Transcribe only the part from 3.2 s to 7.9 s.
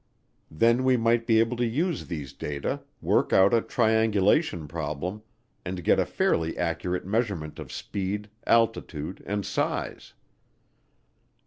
out a triangulation problem, and get a fairly accurate measurement of